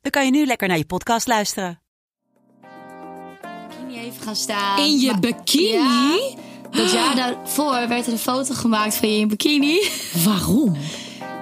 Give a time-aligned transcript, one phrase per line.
[0.00, 1.80] dan kan je nu lekker naar je podcast luisteren.
[3.68, 4.78] bikini even gaan staan.
[4.78, 5.72] In je Maar- bikini?
[5.72, 6.36] Ja,
[6.70, 9.88] dat jaar daarvoor werd er een foto gemaakt van je in bikini.
[10.24, 10.76] Waarom?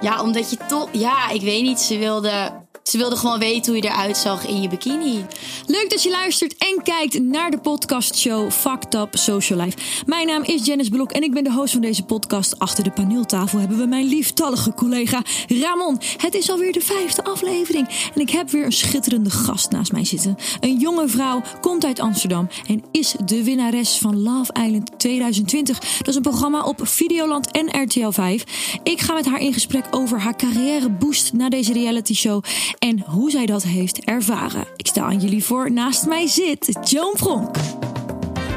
[0.01, 0.89] Ja, omdat je toch...
[0.91, 1.79] Ja, ik weet niet.
[1.79, 5.25] Ze wilde, ze wilde gewoon weten hoe je eruit zag in je bikini.
[5.67, 9.77] Leuk dat je luistert en kijkt naar de podcastshow Fucked Up Social Life.
[10.05, 12.59] Mijn naam is Janice Blok en ik ben de host van deze podcast.
[12.59, 16.01] Achter de paneeltafel hebben we mijn lieftallige collega Ramon.
[16.17, 20.05] Het is alweer de vijfde aflevering en ik heb weer een schitterende gast naast mij
[20.05, 20.35] zitten.
[20.59, 25.79] Een jonge vrouw komt uit Amsterdam en is de winnares van Love Island 2020.
[25.79, 28.43] Dat is een programma op Videoland en RTL 5.
[28.83, 32.43] Ik ga met haar in gesprek over haar carrière boost na deze reality show
[32.79, 34.65] en hoe zij dat heeft ervaren.
[34.75, 37.57] Ik stel aan jullie voor, naast mij zit Joan Pronk.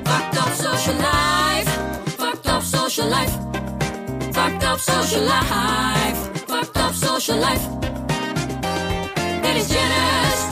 [0.02, 1.70] Fucked up social life.
[2.04, 3.38] Fucked up social life.
[4.32, 6.30] Fucked up social life.
[6.46, 7.68] Fucked up social life.
[9.42, 10.44] Dit is Janice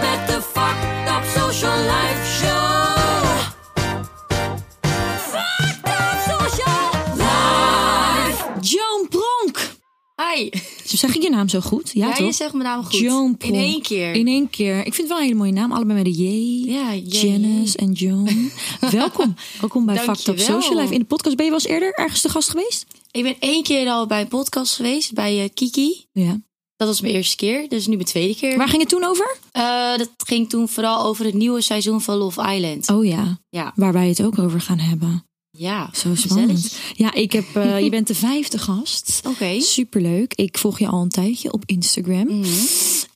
[0.00, 2.69] met de Fucked Up Social Life Show.
[10.20, 10.48] Hi.
[10.84, 11.90] Zeg ik je naam zo goed?
[11.92, 12.26] Ja, Ja, toch?
[12.26, 12.98] je zegt mijn naam goed.
[12.98, 13.34] Joan.
[13.38, 14.12] In één keer.
[14.12, 14.78] In één keer.
[14.78, 15.72] Ik vind het wel een hele mooie naam.
[15.72, 16.64] Allebei met de J.
[16.70, 17.26] Ja, J.
[17.26, 18.50] Janice en Joan.
[18.90, 19.34] Welkom.
[19.60, 20.44] Welkom bij Up Dankjewel.
[20.44, 20.92] Social Life.
[20.92, 22.86] In de podcast ben je wel eens eerder ergens te gast geweest?
[23.10, 26.04] Ik ben één keer al bij een podcast geweest, bij eh, Kiki.
[26.12, 26.40] Ja.
[26.76, 28.56] Dat was mijn eerste keer, dus nu mijn tweede keer.
[28.56, 29.36] Waar ging het toen over?
[29.52, 32.88] Eh, dat ging toen vooral over het nieuwe seizoen van Love Island.
[32.88, 33.38] Oh ja.
[33.48, 35.29] Ja, Waar wij het ook over gaan hebben.
[35.60, 35.90] Ja.
[35.92, 36.50] Zo spannend.
[36.50, 36.92] Gezellig.
[36.96, 39.20] Ja, ik heb, eh, je bent de vijfde gast.
[39.26, 39.60] Oké.
[39.60, 40.34] Superleuk.
[40.34, 42.26] Ik volg je al een tijdje op Instagram.
[42.26, 42.48] Mhm.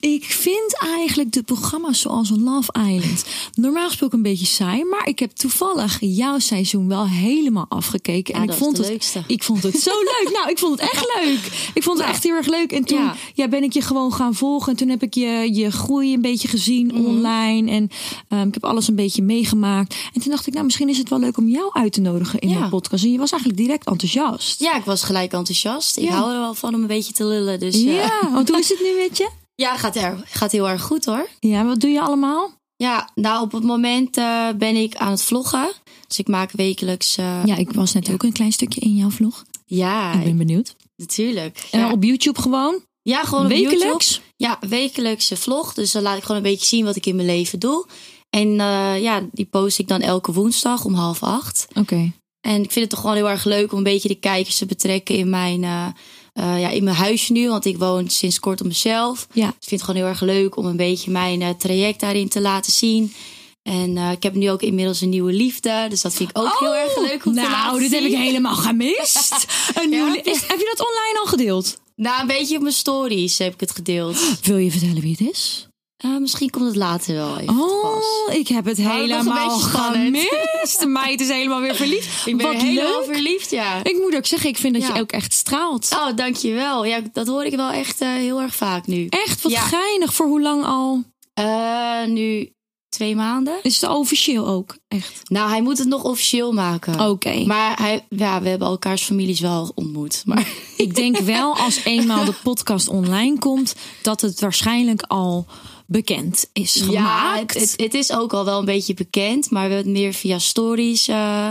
[0.01, 3.25] Ik vind eigenlijk de programma's zoals Love Island
[3.55, 4.85] normaal gesproken een beetje saai.
[4.85, 8.35] Maar ik heb toevallig jouw seizoen wel helemaal afgekeken.
[8.35, 9.23] Ja, en ik vond het, leukste.
[9.27, 9.91] ik vond het zo
[10.21, 10.31] leuk.
[10.33, 11.71] Nou, ik vond het echt leuk.
[11.75, 12.73] Ik vond het echt heel erg leuk.
[12.73, 13.15] En toen Ja.
[13.35, 13.49] ja.
[13.49, 14.73] ben ik je gewoon gaan volgen.
[14.73, 17.05] En toen heb ik je, je groei een beetje gezien Mhm.
[17.05, 17.71] online.
[17.71, 17.89] En
[18.29, 19.95] ehm, ik heb alles een beetje meegemaakt.
[20.15, 22.34] En toen dacht ik, nou, misschien is het wel leuk om jou uit te nodigen
[22.39, 22.59] in Ja.
[22.59, 23.05] mijn podcast.
[23.05, 24.61] En je was eigenlijk direct enthousiast.
[24.61, 25.97] Ja, ik was gelijk enthousiast.
[25.97, 27.61] Ik hou er wel van om een beetje te lullen.
[27.61, 29.31] Dus ja, want hoe is het nu met je?
[29.65, 31.29] ja gaat, er, gaat heel erg goed hoor.
[31.41, 32.53] Ja, wat doe je allemaal?
[32.77, 35.73] Ja, nou op het moment eh, ben ik aan het vloggen.
[36.07, 37.17] Dus ik maak wekelijks...
[37.17, 39.45] eh, Ja, ik was net ook een klein stukje in jouw vlog.
[39.67, 40.77] ja, Ik ben benieuwd.
[40.97, 41.69] natuurlijk.
[41.71, 41.91] En Ja.
[41.93, 42.81] op YouTube gewoon?
[43.03, 43.75] ja, gewoon op YouTube.
[43.79, 44.21] Wekelijks?
[44.37, 45.75] Ja, wekelijkse vlog.
[45.75, 47.87] Dus dan laat ik gewoon een beetje zien wat ik in mijn leven doe.
[48.31, 51.67] En eh, ja, die post ik dan elke woensdag om half acht.
[51.75, 52.13] Oké.
[52.45, 54.67] En ik vind het toch gewoon heel erg leuk om een beetje de kijkers te
[54.67, 57.49] betrekken in mijn, eh, ja, in mijn huisje nu.
[57.49, 59.27] Want ik woon sinds kort op mezelf.
[59.33, 59.47] Ja.
[59.47, 62.29] Dus ik vind het gewoon heel erg leuk om een beetje mijn eh, traject daarin
[62.29, 63.15] te laten zien.
[63.63, 65.87] En ik heb nu ook inmiddels een nieuwe liefde.
[65.89, 68.17] Dus dat vind ik ook heel erg leuk om te laten Nou, dit heb ik
[68.17, 69.47] helemaal gemist.
[69.83, 71.79] Een nieuwe is, heb je dat online al gedeeld?
[71.97, 74.41] Nou, een beetje op mijn stories heb ik het gedeeld.
[74.43, 75.69] Wil je vertellen wie het is?
[75.97, 78.05] Eh, misschien komt het later wel even te pas.
[78.29, 80.81] Oh, ik heb het een helemaal gemist.
[80.81, 82.27] De meid is helemaal weer verliefd.
[82.27, 83.15] Ik ben Wat helemaal leuk.
[83.15, 83.85] verliefd, ja.
[83.85, 84.95] Ik moet ook zeggen, ik vind dat Ja.
[84.95, 85.89] je ook echt straalt.
[85.93, 86.85] Oh, dankjewel.
[86.85, 89.07] Ja, dat hoor ik wel echt eh, heel erg vaak nu.
[89.09, 89.61] Echt, wat Ja.
[89.61, 90.15] geinig.
[90.15, 91.03] Voor hoe lang al?
[91.35, 92.53] Eh, nu
[92.89, 93.55] twee maanden.
[93.63, 94.77] Is het officieel ook?
[94.89, 95.21] Echt?
[95.25, 97.09] Nou, hij moet het nog officieel maken.
[97.11, 97.45] Oké.
[97.47, 100.23] Maar hij, ja, we hebben elkaars families wel ontmoet.
[100.27, 105.47] Maar Ik denk wel als eenmaal de podcast online komt, dat het waarschijnlijk al
[105.87, 107.55] bekend is ja, gemaakt.
[107.55, 109.51] het, het, het is ook al wel een beetje bekend.
[109.51, 111.51] Maar we hebben het meer via stories eh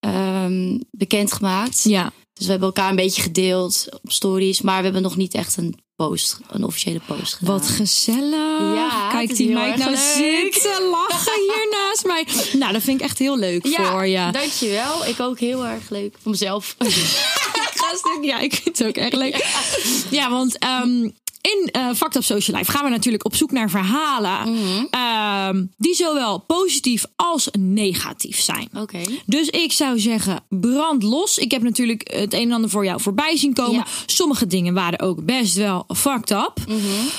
[0.00, 1.82] ehm, bekendgemaakt.
[1.82, 2.12] ja.
[2.32, 4.60] Dus we hebben elkaar een beetje gedeeld op stories.
[4.60, 7.58] Maar we hebben nog niet echt een post, een officiële post gedaan.
[7.58, 8.74] Wat gezellig.
[8.74, 10.52] Ja, Kijk die meid erg nou leuk.
[10.54, 12.26] zitten lachen hier naast mij.
[12.58, 14.28] Nou, dat vind ik echt heel leuk ja, voor je.
[14.32, 15.06] dankjewel.
[15.06, 16.76] Ik ook heel erg leuk voor mezelf.
[18.22, 19.46] Ja, ik vind het ook echt leuk.
[20.10, 21.08] Ja, want ehm,
[21.40, 24.84] in eh Fact Up Social Life gaan we natuurlijk op zoek naar verhalen Mhm.
[24.90, 28.68] ehm, die zowel positief als negatief zijn.
[28.74, 28.98] Oké.
[29.26, 31.38] Dus ik zou zeggen, brand los.
[31.38, 33.74] Ik heb natuurlijk het een en ander voor jou voorbij zien komen.
[33.74, 33.86] Ja.
[34.06, 36.52] Sommige dingen waren ook best wel fucked up.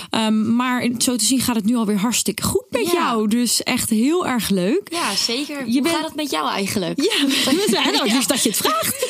[0.09, 2.91] Ehm, maar zo te zien gaat het nu alweer hartstikke goed met Ja.
[2.93, 3.27] jou.
[3.27, 4.81] Dus echt heel erg leuk.
[4.91, 5.57] Ja, zeker.
[5.65, 7.01] Je Hoe bent- gaat het met jou eigenlijk?
[7.03, 9.05] Ja, nou, dus dat je het vraagt.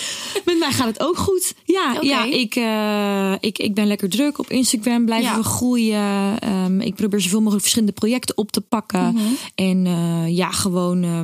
[0.46, 1.54] Met mij gaat het ook goed.
[1.66, 5.07] Ja, ja ik, eh, ik, ik ben lekker druk op Instagram.
[5.08, 5.38] Blijven Ja.
[5.38, 6.40] we groeien.
[6.40, 9.14] Ehm, ik probeer zoveel mogelijk verschillende projecten op te pakken.
[9.14, 9.24] Mhm.
[9.56, 11.04] En eh, ja, gewoon.
[11.04, 11.20] eh,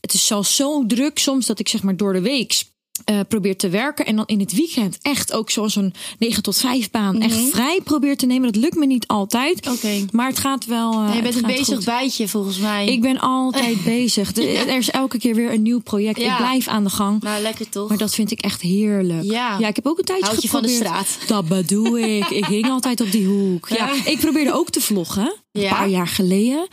[0.00, 2.62] het is zelfs zo druk soms dat ik zeg maar door de week.
[3.10, 6.56] Eh, probeer te werken en dan in het weekend echt ook zoals een 9 tot
[6.56, 8.52] 5 baan echt vrij probeer te nemen.
[8.52, 9.64] Dat lukt me niet altijd.
[9.64, 10.04] Mhm.
[10.12, 10.92] Maar het gaat wel.
[10.92, 11.84] eh, je bent het een bezig goed.
[11.84, 12.86] bijtje volgens mij.
[12.86, 14.32] Ik ben altijd bezig.
[14.32, 16.18] De- Er is elke keer weer een nieuw project.
[16.20, 16.30] Ja.
[16.32, 17.22] Ik blijf aan de gang.
[17.22, 17.88] Nou, lekker toch?
[17.88, 19.22] Maar dat vind ik echt heerlijk.
[19.22, 19.56] Ja.
[19.58, 21.06] ja ik heb ook een tijdje Houd je van de geprobeerd.
[21.06, 21.28] straat.
[21.28, 22.30] Dat bedoel ik.
[22.30, 23.68] Ik hing altijd op die hoek.
[23.68, 23.90] Ja.
[24.04, 25.34] Ik probeerde ook te vloggen.
[25.52, 25.70] Een Ja.
[25.74, 26.68] paar jaar geleden.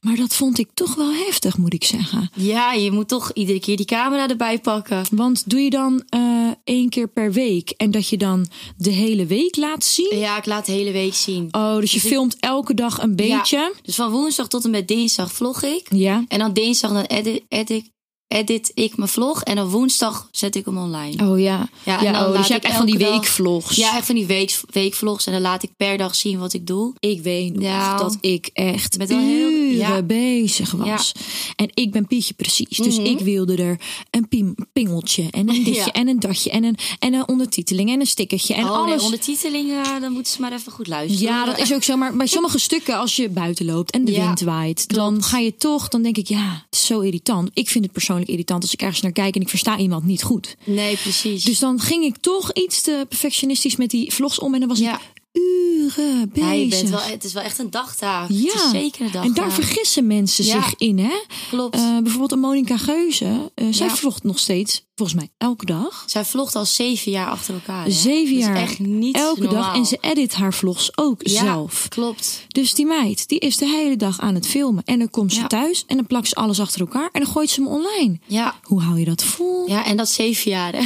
[0.00, 2.30] Maar dat vond ik toch wel heftig, moet ik zeggen.
[2.34, 5.04] Ja, je moet toch iedere keer die camera erbij pakken.
[5.10, 8.46] Want doe je dan eh, één keer per week en dat je dan
[8.76, 10.18] de hele week laat zien?
[10.18, 11.48] Ja, ik laat de hele week zien.
[11.50, 13.56] Oh, dus je Dus ik- filmt elke dag een beetje.
[13.56, 13.72] Ja.
[13.82, 15.86] Dus van woensdag tot en met dinsdag vlog ik.
[15.90, 16.24] Ja.
[16.28, 17.90] En dan dinsdag dan edit, edit,
[18.28, 19.42] edit ik mijn vlog.
[19.42, 21.28] En dan woensdag zet ik hem online.
[21.30, 21.68] Oh ja.
[21.84, 23.76] Ja, Ja, en dan oh, dus je hebt echt van die dag- weekvlogs.
[23.76, 25.26] Ja, echt van die week, weekvlogs.
[25.26, 26.94] En dan laat ik per dag zien wat ik doe.
[26.98, 27.96] Ik weet nog Ja.
[27.96, 30.02] dat ik echt Met wel heel- ja.
[30.02, 31.12] bezig was.
[31.56, 32.76] En ik ben Pietje precies.
[32.76, 33.80] Dus ik wilde er
[34.10, 38.00] een piem- pingeltje en een ditje en een datje en een, en een ondertiteling en
[38.00, 38.94] een stickertje en oh alles.
[38.94, 41.32] nee, ondertiteling, eh, dan moeten ze maar even goed luisteren.
[41.34, 41.96] Ja, dat is ook zo.
[41.96, 45.56] Maar bij sommige stukken, als je buiten loopt en de wind waait, dan ga je
[45.56, 47.50] toch, dan denk ik, ja, het is zo irritant.
[47.54, 50.22] Ik vind het persoonlijk irritant als ik ergens naar kijk en ik versta iemand niet
[50.22, 50.56] goed.
[50.64, 51.44] Nee, precies.
[51.44, 54.78] Dus dan ging ik toch iets te perfectionistisch met die vlogs om en dan was
[54.78, 54.94] ja.
[54.94, 56.46] ik uren bezig.
[56.48, 58.28] Ja, je bent wel, het is wel echt een dagtaak.
[58.30, 59.24] Ja, Het is zeker een dagtaak.
[59.24, 60.62] en daar vergissen mensen Ja.
[60.62, 61.14] zich in, hè?
[61.48, 61.74] Klopt.
[61.74, 63.50] Eh, bijvoorbeeld een Monica Geuze.
[63.54, 66.04] eh, zij vlogt nog steeds, volgens mij, elke dag.
[66.06, 67.84] Zij vlogt al zeven jaar achter elkaar.
[67.84, 67.90] hè?
[67.90, 68.56] Zeven jaar.
[68.56, 69.62] echt niet elke normaal.
[69.62, 69.74] dag.
[69.76, 71.88] En ze edit haar vlogs ook ja, zelf.
[71.88, 72.44] Klopt.
[72.48, 74.82] Dus die meid, die is de hele dag aan het filmen.
[74.84, 77.08] En dan komt ze thuis en dan plakt ze alles achter elkaar.
[77.12, 78.18] En dan gooit ze hem online.
[78.26, 78.54] Ja.
[78.62, 79.68] Hoe hou je dat vol?
[79.68, 80.72] ja, en dat zeven jaar.
[80.72, 80.84] Hè?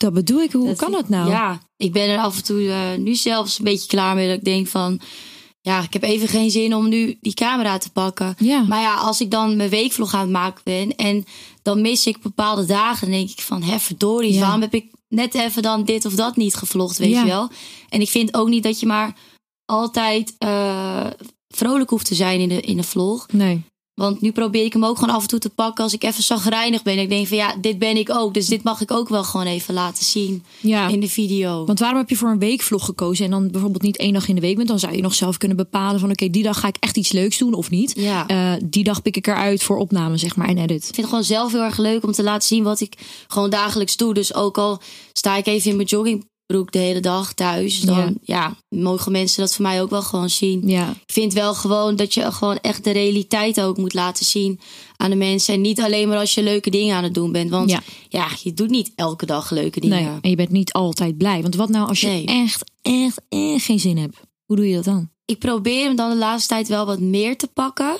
[0.00, 0.52] Dat bedoel ik.
[0.52, 1.30] Hoe Dat kan vind- dat nou?
[1.30, 4.28] Ja, ik ben er af en toe eh, nu zelfs een beetje klaar mee.
[4.28, 5.00] Dat ik denk van,
[5.60, 8.34] ja, ik heb even geen zin om nu die camera te pakken.
[8.38, 8.62] Ja.
[8.62, 11.24] Maar ja, als ik dan mijn weekvlog aan het maken ben en
[11.62, 14.40] dan mis ik bepaalde dagen, dan denk ik van, hè, verdorie, Ja.
[14.40, 17.20] waarom heb ik net even dan dit of dat niet gevlogd, weet Ja.
[17.20, 17.50] je wel?
[17.88, 19.14] En ik vind ook niet dat je maar
[19.64, 21.06] altijd eh,
[21.48, 23.26] vrolijk hoeft te zijn in de, in de vlog.
[23.32, 23.62] Nee.
[24.00, 26.22] Want nu probeer ik hem ook gewoon af en toe te pakken als ik even
[26.22, 26.98] zagrijnig ben.
[26.98, 28.34] Ik denk van ja, dit ben ik ook.
[28.34, 30.88] Dus dit mag ik ook wel gewoon even laten zien Ja.
[30.88, 31.64] in de video.
[31.66, 34.34] Want waarom heb je voor een weekvlog gekozen en dan bijvoorbeeld niet één dag in
[34.34, 34.68] de week bent?
[34.68, 37.12] Dan zou je nog zelf kunnen bepalen van oké, die dag ga ik echt iets
[37.12, 37.92] leuks doen of niet.
[37.96, 38.26] Ja.
[38.26, 40.76] Eh, die dag pik ik eruit voor opname, zeg maar, en edit.
[40.76, 42.94] Ik vind het gewoon zelf heel erg leuk om te laten zien wat ik
[43.28, 44.14] gewoon dagelijks doe.
[44.14, 44.80] Dus ook al
[45.12, 45.88] sta ik even in mijn
[46.50, 47.80] joggingbroek de hele dag thuis.
[47.80, 48.56] Dan ja.
[48.68, 50.68] mogen mensen dat voor mij ook wel gewoon zien.
[50.68, 50.90] Ja.
[50.90, 54.60] Ik vind wel gewoon dat je gewoon echt de realiteit ook moet laten zien
[54.96, 55.54] aan de mensen.
[55.54, 57.50] En niet alleen maar als je leuke dingen aan het doen bent.
[57.50, 57.80] Want Ja.
[58.08, 60.02] ja, je doet niet elke dag leuke dingen.
[60.02, 61.42] Nee, en je bent niet altijd blij.
[61.42, 62.26] Want wat nou als je Nee.
[62.26, 64.20] echt, echt, echt geen zin hebt?
[64.44, 65.10] Hoe doe je dat dan?
[65.24, 67.96] ik probeer hem dan de laatste tijd wel wat meer te pakken.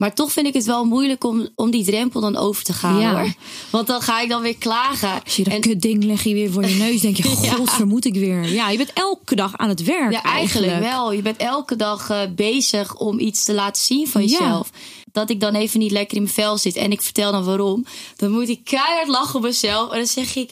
[0.00, 2.98] Maar toch vind ik het wel moeilijk om, om die drempel dan over te gaan.
[3.00, 3.12] Ja.
[3.20, 3.32] Hoor.
[3.70, 5.22] Want dan ga ik dan weer klagen.
[5.24, 8.04] Als je dat En- kutding leg je weer voor je neus, denk je, god, vermoed
[8.04, 8.44] ik weer.
[8.52, 11.12] Ja, je bent elke dag aan het werk ja, eigenlijk, wel.
[11.12, 14.26] Je bent elke dag eh, bezig om iets te laten zien van Ja.
[14.28, 14.70] jezelf.
[15.12, 17.84] Dat ik dan even niet lekker in mijn vel zit en ik vertel dan waarom.
[18.16, 19.90] Dan moet ik keihard lachen op mezelf.
[19.90, 20.50] En dan zeg ik,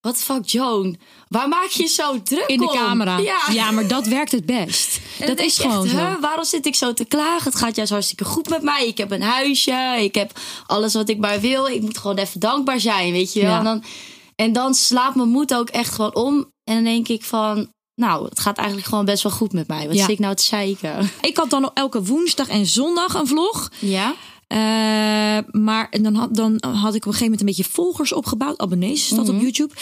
[0.00, 0.96] what the fuck Joan,
[1.28, 2.74] waar maak je je zo druk In de om?
[2.76, 3.18] camera.
[3.18, 3.38] Ja.
[3.52, 3.70] Ja.
[3.70, 4.98] maar dat werkt het best.
[5.20, 5.98] En dat is gewoon echt, zo.
[5.98, 7.44] "Huh, waarom zit ik zo te klagen?
[7.50, 8.86] Het gaat juist hartstikke goed met mij.
[8.86, 9.96] Ik heb een huisje.
[9.98, 11.66] Ik heb alles wat ik maar wil.
[11.66, 13.50] Ik moet gewoon even dankbaar zijn, weet je wel.
[13.50, 13.58] Ja.
[13.58, 13.84] En, dan,
[14.36, 16.34] en dan slaat mijn moed ook echt gewoon om.
[16.64, 17.72] En dan denk ik van...
[17.94, 19.86] Nou, het gaat eigenlijk gewoon best wel goed met mij.
[19.86, 20.00] Wat Ja.
[20.00, 21.10] zit ik nou te zeiken?
[21.20, 23.70] Ik had dan elke woensdag en zondag een vlog.
[23.78, 24.14] Ja?
[24.50, 24.58] Eh,
[25.50, 28.58] maar dan had, dan had ik op een gegeven moment een beetje volgers opgebouwd.
[28.58, 29.34] Abonnees is dat Mhm.
[29.36, 29.74] op YouTube.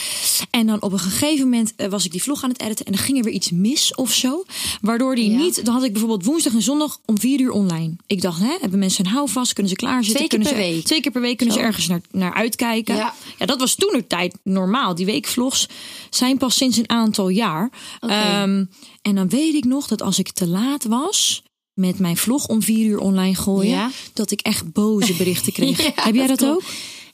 [0.50, 2.84] En dan op een gegeven moment eh, was ik die vlog aan het editen.
[2.86, 4.44] En dan ging er weer iets mis of zo.
[4.80, 5.36] Waardoor die Ja.
[5.38, 5.64] niet...
[5.64, 7.96] Dan had ik bijvoorbeeld woensdag en zondag om vier uur online.
[8.06, 9.52] Ik dacht, hè, hebben mensen een houvast?
[9.52, 10.16] Kunnen ze klaarzitten?
[10.16, 10.84] Twee keer kunnen per ze, week.
[10.84, 11.60] Twee keer per week kunnen Zo.
[11.60, 12.96] ze ergens naar, naar uitkijken.
[12.96, 13.14] Ja.
[13.38, 14.94] ja, dat was toen de tijd normaal.
[14.94, 15.66] Die weekvlogs
[16.10, 17.70] zijn pas sinds een aantal jaar.
[18.00, 18.12] Oké.
[18.12, 18.64] Ehm,
[19.02, 21.42] en dan weet ik nog dat als ik te laat was
[21.78, 23.90] met mijn vlog om vier uur online gooien, Ja.
[24.12, 25.82] dat ik echt boze berichten kreeg.
[25.82, 26.62] Ja, Heb jij dat, ook?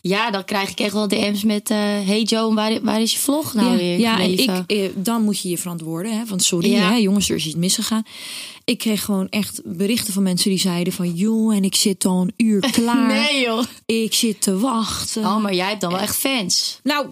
[0.01, 1.71] Ja, dan krijg ik echt wel DM's met...
[1.71, 4.89] eh hey Joan, waar, waar is je vlog nou ja, weer ja en ik, eh,
[4.95, 6.19] dan moet je je verantwoorden.
[6.19, 8.03] Hè, van sorry, hè, jongens, er is iets misgegaan.
[8.65, 11.13] Ik kreeg gewoon echt berichten van mensen die zeiden van...
[11.15, 13.07] joh, en ik zit al een uur klaar.
[13.07, 13.63] Nee joh.
[13.87, 15.23] Ik zit te wachten.
[15.23, 16.81] Oh, maar jij hebt dan wel echt fans.
[16.83, 17.07] Nou,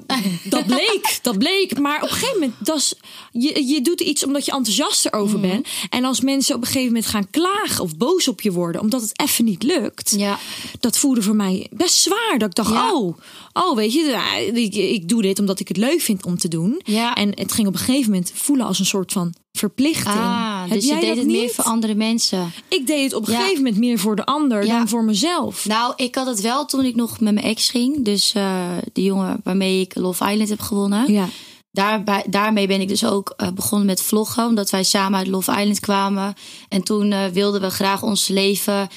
[0.45, 1.79] dat bleek, dat bleek.
[1.79, 2.95] Maar op een gegeven moment, dat is,
[3.33, 5.49] je, je doet iets omdat je enthousiast erover Mhm.
[5.49, 5.67] bent.
[5.91, 9.01] En als mensen op een gegeven moment gaan klagen of boos op je worden, omdat
[9.01, 10.15] het even niet lukt.
[10.17, 10.39] Ja.
[10.81, 12.35] Dat voelde voor mij best zwaar.
[12.39, 12.93] Dat ik dacht, Ja.
[12.95, 13.17] oh,
[13.53, 16.49] oh, weet je, ja, ik, ik doe dit omdat ik het leuk vind om te
[16.49, 16.81] doen.
[16.85, 17.15] Ja.
[17.15, 20.15] En het ging op een gegeven moment voelen als een soort van verplichting.
[20.15, 21.37] Ah, Heb dus je jij deed dat het niet?
[21.37, 22.53] meer voor andere mensen.
[22.69, 23.39] Ik deed het op een Ja.
[23.41, 24.79] gegeven moment meer voor de ander Ja.
[24.79, 25.67] dan voor mezelf.
[25.67, 28.05] Nou, ik had het wel toen ik nog met mijn ex ging.
[28.05, 28.61] Dus eh,
[28.93, 31.13] de jongen waarmee ik Love Island heb gewonnen.
[31.13, 31.29] Ja.
[31.71, 34.47] Daarbij, daarmee ben ik dus ook eh, begonnen met vloggen.
[34.47, 36.35] Omdat wij samen uit Love Island kwamen.
[36.69, 38.89] En toen eh, wilden we graag ons leven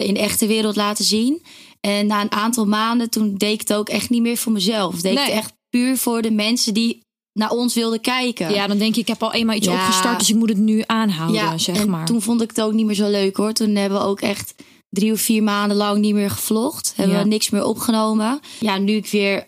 [0.00, 1.42] in de echte wereld laten zien.
[1.80, 5.00] En na een aantal maanden, toen deed ik het ook echt niet meer voor mezelf.
[5.00, 7.00] Deed ik het echt puur voor de mensen die
[7.38, 8.50] naar ons wilden kijken.
[8.54, 9.72] ja, dan denk je, ik heb al eenmaal iets Ja.
[9.72, 12.06] opgestart, dus ik moet het nu aanhouden, Ja, zeg en maar.
[12.06, 13.52] toen vond ik het ook niet meer zo leuk hoor.
[13.52, 14.54] Toen hebben we ook echt
[14.90, 16.92] drie of vier maanden lang niet meer gevlogd.
[16.96, 17.22] Hebben Ja.
[17.22, 18.40] we niks meer opgenomen.
[18.60, 19.46] Ja, nu ik weer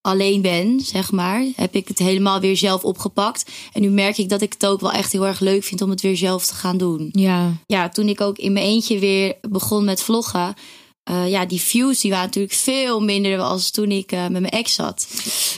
[0.00, 3.50] alleen ben, zeg maar, heb ik het helemaal weer zelf opgepakt.
[3.72, 5.90] En nu merk ik dat ik het ook wel echt heel erg leuk vind om
[5.90, 7.08] het weer zelf te gaan doen.
[7.12, 10.54] Ja, Ja, toen ik ook in mijn eentje weer begon met vloggen.
[11.02, 14.50] Eh, ja, die views die waren natuurlijk veel minder als toen ik eh, met mijn
[14.52, 15.06] ex zat.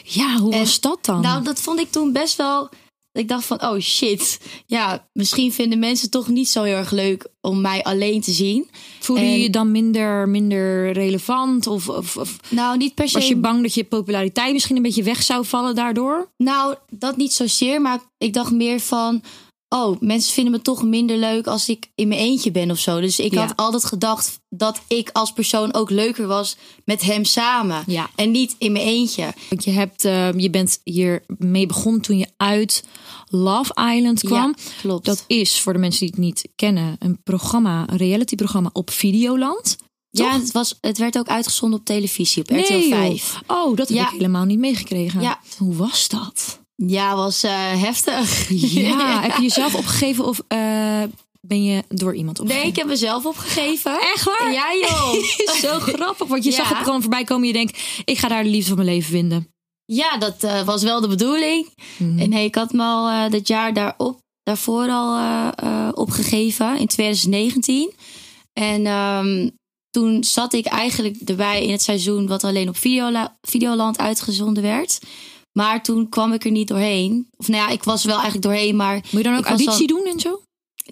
[0.05, 1.21] ja hoe En- was dat dan?
[1.21, 2.69] Nou, dat vond ik toen best wel.
[3.13, 4.39] Ik dacht van, oh shit.
[4.67, 8.71] Ja, misschien vinden mensen toch niet zo heel erg leuk om mij alleen te zien.
[9.01, 11.67] Voelde en- je je dan minder, minder relevant?
[11.67, 13.15] Of, of, of Nou, niet per se.
[13.19, 16.31] was je bang dat je populariteit misschien een beetje weg zou vallen daardoor?
[16.37, 17.81] Nou, dat niet zozeer.
[17.81, 19.23] Maar ik dacht meer van.
[19.75, 23.01] Oh, mensen vinden me toch minder leuk als ik in mijn eentje ben of zo.
[23.01, 23.41] Dus ik Ja.
[23.41, 27.83] had altijd gedacht dat ik als persoon ook leuker was met hem samen.
[27.87, 28.11] Ja.
[28.15, 29.33] En niet in mijn eentje.
[29.49, 32.85] Want je, hebt, eh, je bent hier mee begonnen toen je uit
[33.29, 34.55] Love Island kwam.
[34.57, 35.05] Ja, klopt.
[35.05, 39.77] Dat is, voor de mensen die het niet kennen, een programma, een reality-programma op Videoland.
[40.11, 42.99] ja, het, was, het werd ook uitgezonden op televisie, op RTL Nee, joh.
[42.99, 43.41] 5.
[43.47, 44.05] Oh, dat heb Ja.
[44.07, 45.21] ik helemaal niet meegekregen.
[45.21, 45.41] Ja.
[45.59, 46.63] Hoe was dat?
[46.77, 48.49] Ja, was eh, heftig.
[48.81, 51.03] Ja, heb je jezelf opgegeven of eh,
[51.41, 52.63] ben je door iemand opgegeven?
[52.67, 54.01] Nee, ik heb mezelf opgegeven.
[54.01, 54.53] Echt waar?
[54.53, 55.13] Ja, joh.
[55.63, 56.57] Zo grappig, want je Ja.
[56.57, 57.47] zag het gewoon voorbij komen.
[57.47, 59.49] Je denkt, ik ga daar de liefde van mijn leven vinden.
[59.85, 61.69] Ja, dat eh, was wel de bedoeling.
[61.97, 62.19] Mhm.
[62.19, 65.19] En nee, ik had me al dat jaar daarop, daarvoor al
[65.93, 67.93] opgegeven, in 2019.
[68.53, 69.49] En ehm,
[69.91, 74.99] toen zat ik eigenlijk erbij in het seizoen wat alleen op Videola Videoland uitgezonden werd.
[75.55, 77.27] Maar toen kwam ik er niet doorheen.
[77.37, 78.95] Of nou ja, ik was wel eigenlijk doorheen, maar...
[78.95, 80.41] Moet je dan ook auditie dan- doen en zo?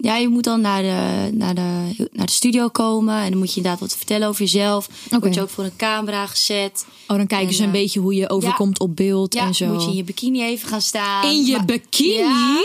[0.01, 3.15] Ja, je moet dan naar de, naar, de, naar de studio komen.
[3.21, 4.87] En dan moet je inderdaad wat vertellen over jezelf.
[4.87, 5.19] Dan Oké.
[5.19, 6.85] word je ook voor een camera gezet.
[7.07, 9.55] Oh, dan kijken En, ze een eh, beetje hoe je overkomt op beeld Ja, en
[9.55, 9.65] zo.
[9.67, 11.23] moet je in je bikini even gaan staan.
[11.31, 12.17] In je Maar- bikini?
[12.17, 12.63] Ja.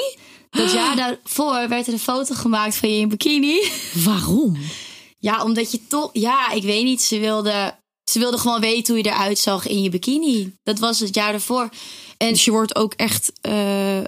[0.51, 3.61] Dat jaar daarvoor werd er een foto gemaakt van je in bikini.
[4.05, 4.57] Waarom?
[5.19, 6.11] Ja, omdat je toch...
[6.13, 7.03] Ja, ik weet niet.
[7.03, 7.75] Ze wilde,
[8.09, 10.53] ze wilde gewoon weten hoe je eruit zag in je bikini.
[10.63, 11.69] Dat was het jaar daarvoor.
[12.17, 14.01] En Dus je wordt ook echt eh,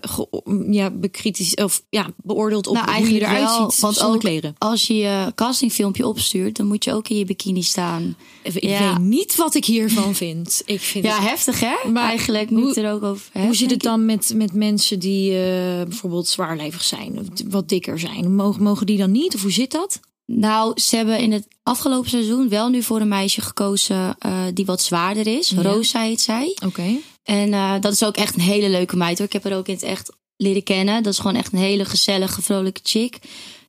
[0.70, 4.20] ja, bekritisch, of, ja, beoordeeld op nou, hoe je eruit wel, ziet want zonder ook
[4.20, 4.54] kleren.
[4.58, 6.56] als je je castingfilmpje opstuurt...
[6.56, 8.16] dan moet je ook in je bikini staan.
[8.42, 8.88] Ik ja.
[8.88, 10.62] weet niet wat ik hiervan vind.
[10.66, 11.90] Ik vind Ja, het- heftig hè?
[11.92, 15.38] Maar eigenlijk, het er ook over Hoe zit het dan met, met mensen die eh,
[15.82, 18.34] bijvoorbeeld zwaarlijvig zijn, of wat dikker zijn?
[18.34, 19.34] Mogen, mogen die dan niet?
[19.34, 20.00] Of hoe zit dat?
[20.32, 24.16] Nou, ze hebben in het afgelopen seizoen wel nu voor een meisje gekozen...
[24.18, 25.48] eh, die wat zwaarder is.
[25.48, 25.62] Ja.
[25.62, 26.56] Rosa heet zij.
[26.64, 26.96] Oké.
[27.22, 29.26] En eh, dat is ook echt een hele leuke meid hoor.
[29.26, 31.02] Ik heb haar ook in het echt leren kennen.
[31.02, 33.18] Dat is gewoon echt een hele gezellige, vrolijke chick.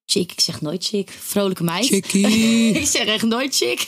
[0.05, 1.09] Chick, ik zeg nooit chick.
[1.19, 1.91] Vrolijke meid.
[2.81, 3.87] ik zeg echt nooit chick.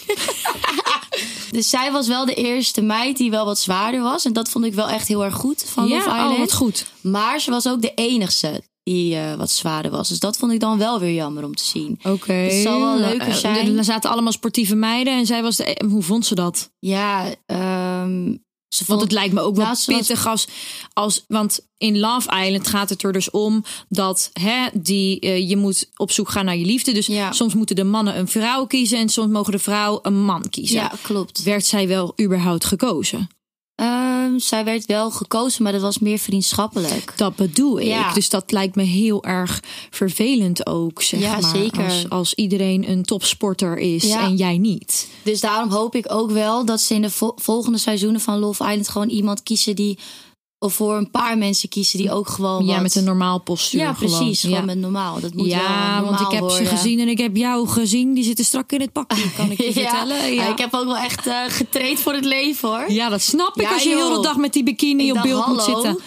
[1.51, 4.25] dus zij was wel de eerste meid die wel wat zwaarder was.
[4.25, 6.31] En dat vond ik wel echt heel erg goed van Love Ja, Island.
[6.33, 6.85] oh, wat goed.
[7.01, 10.09] Maar ze was ook de enigste die eh, wat zwaarder was.
[10.09, 11.99] Dus dat vond ik dan wel weer jammer om te zien.
[12.03, 12.33] Oké.
[12.33, 13.77] Het zal wel leuker Eh, zijn.
[13.77, 15.69] Er zaten allemaal sportieve meiden en zij was de.
[15.69, 16.71] e- Hoe vond ze dat?
[16.79, 18.35] Ja, ehm
[18.67, 20.47] ze Want vond het lijkt me ook wel pittig als,
[20.93, 21.23] als.
[21.27, 25.89] Want in Love Island gaat het er dus om dat hè, die, eh, je moet
[25.95, 26.91] op zoek gaan naar je liefde.
[26.91, 27.31] Dus Ja.
[27.31, 30.75] soms moeten de mannen een vrouw kiezen en soms mogen de vrouw een man kiezen.
[30.75, 31.43] Ja, klopt.
[31.43, 33.29] Werd zij wel überhaupt gekozen?
[33.75, 37.13] Ehm, zij werd wel gekozen, maar dat was meer vriendschappelijk.
[37.17, 38.13] Dat bedoel ik.
[38.13, 41.55] Dus dat lijkt me heel erg vervelend ook, zeg Ja, maar.
[41.55, 41.83] zeker.
[41.83, 44.21] Als, als iedereen een topsporter is Ja.
[44.21, 45.07] en jij niet.
[45.23, 48.63] Dus daarom hoop ik ook wel dat ze in de vo- volgende seizoenen van Love
[48.63, 49.97] Island gewoon iemand kiezen die.
[50.63, 52.65] Of voor een paar mensen kiezen die ook gewoon.
[52.65, 53.79] Ja, wat- met een normaal postuur.
[53.79, 54.41] Ja, precies.
[54.41, 54.63] Gewoon, Ja.
[54.65, 55.19] met normaal.
[55.19, 56.57] Dat moet wel Ja, normaal want ik heb worden.
[56.57, 58.13] ze gezien en ik heb jou gezien.
[58.13, 59.71] Die zitten strak in het pakje, kan ik je Ja.
[59.71, 60.33] vertellen.
[60.33, 62.91] Ja, ik heb ook wel echt eh, getraind voor het leven hoor.
[62.91, 65.27] Ja, dat snap ik als je heel de dag met die bikini Ik op dacht,
[65.27, 65.81] beeld moet hallo.
[65.81, 66.03] zitten.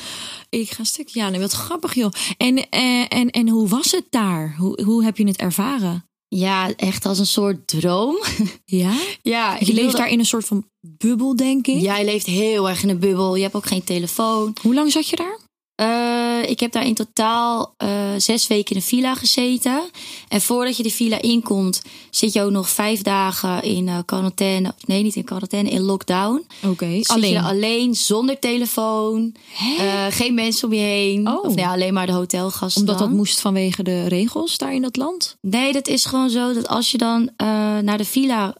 [0.50, 1.08] Ik ga stuk.
[1.08, 2.10] Ja, nee, wat grappig joh.
[2.36, 4.54] En, eh, en, en hoe was het daar?
[4.58, 6.04] Hoe, hoe heb je het ervaren?
[6.28, 8.16] Ja, echt als een soort droom.
[8.64, 8.94] Ja?
[9.22, 11.80] ja, Je leeft daar in een soort van bubbel, denk ik.
[11.80, 13.36] Jij leeft heel erg in een bubbel.
[13.36, 14.56] Je hebt ook geen telefoon.
[14.62, 15.38] Hoe lang zat je daar?
[16.48, 19.82] Ik heb daar in totaal eh, zes weken in een villa gezeten.
[20.28, 24.74] En voordat je de villa inkomt, zit je ook nog vijf dagen in eh, quarantaine.
[24.84, 26.46] Nee, niet in quarantaine, in lockdown.
[26.66, 27.34] Oké, Zit je alleen.
[27.34, 29.34] er alleen, zonder telefoon.
[29.78, 31.28] eh, geen mensen om je heen.
[31.28, 31.44] Oh.
[31.44, 32.80] Of nee, alleen maar de hotelgasten.
[32.80, 35.36] Omdat dat moest vanwege de regels daar in dat land?
[35.40, 37.30] Nee, dat is gewoon zo dat als je dan
[37.82, 38.54] naar de villa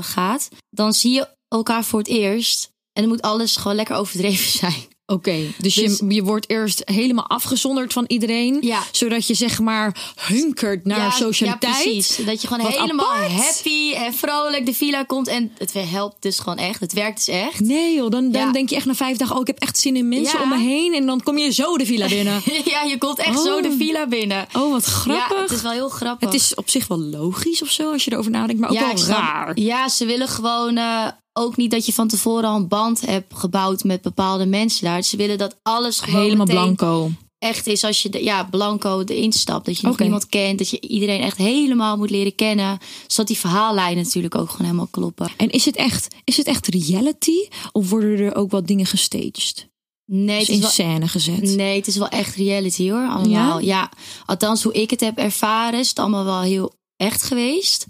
[0.00, 2.70] gaat, dan zie je elkaar voor het eerst.
[2.92, 4.74] En dan moet alles gewoon lekker overdreven zijn.
[5.06, 8.58] Oké, dus, Dus- je, je wordt eerst helemaal afgezonderd van iedereen.
[8.60, 8.82] Ja.
[8.92, 11.76] Zodat je zeg maar hunkert naar ja, socialiteit.
[11.76, 12.16] Ja, precies.
[12.16, 13.32] Dat je gewoon Wat helemaal apart.
[13.32, 15.28] happy en vrolijk de villa komt.
[15.28, 16.80] En het helpt dus gewoon echt.
[16.80, 17.60] Het werkt dus echt.
[17.60, 18.52] Nee joh, dan, dan Ja.
[18.52, 19.34] denk je echt na vijf dagen...
[19.34, 20.94] oh, ik heb echt zin in mensen om me heen.
[20.94, 22.42] En dan kom je zo de villa binnen.
[22.64, 23.44] ja, je komt echt Oh.
[23.44, 24.46] zo de villa binnen.
[24.52, 25.36] Oh, wat grappig.
[25.36, 26.30] Ja, het is wel heel grappig.
[26.30, 28.60] Het is op zich wel logisch of zo, als je erover nadenkt.
[28.60, 29.58] Maar ook wel raar.
[29.60, 33.34] Ja, ze willen gewoon eh, ook niet dat je van tevoren al een band hebt
[33.34, 35.02] gebouwd met bepaalde mensen daar.
[35.02, 37.10] Ze willen dat alles gewoon Helemaal blanco.
[37.38, 39.66] echt is als je de, ja, blanco erin stapt.
[39.66, 40.58] Dat je nog kent.
[40.58, 42.78] Dat je iedereen echt helemaal moet leren kennen.
[43.06, 45.28] Zodat die verhaallijnen natuurlijk ook gewoon helemaal kloppen.
[45.36, 47.48] En is het, echt, is het echt reality?
[47.72, 49.70] Of worden er ook wat dingen gestaged?
[50.04, 51.42] Nee, Dus het is in wel, scène gezet?
[51.42, 53.08] nee, het is wel echt reality hoor.
[53.08, 53.58] Allemaal.
[53.58, 53.66] Ja?
[53.66, 53.90] Ja?
[54.26, 57.86] althans hoe ik het heb ervaren is het allemaal wel heel echt geweest.